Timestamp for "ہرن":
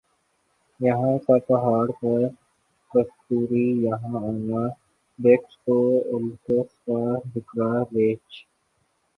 3.83-4.15